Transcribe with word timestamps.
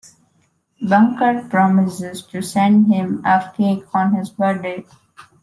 Bunker 0.81 1.47
promises 1.47 2.23
to 2.25 2.41
send 2.41 2.87
him 2.91 3.23
a 3.23 3.53
cake 3.55 3.83
on 3.93 4.15
his 4.15 4.31
birthday. 4.31 4.83